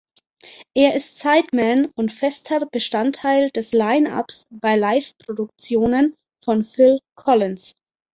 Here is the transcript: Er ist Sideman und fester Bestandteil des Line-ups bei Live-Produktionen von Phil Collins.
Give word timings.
Er 0.73 0.95
ist 0.95 1.19
Sideman 1.19 1.85
und 1.93 2.11
fester 2.11 2.65
Bestandteil 2.65 3.51
des 3.51 3.71
Line-ups 3.71 4.47
bei 4.49 4.75
Live-Produktionen 4.75 6.17
von 6.43 6.63
Phil 6.65 7.01
Collins. 7.15 7.75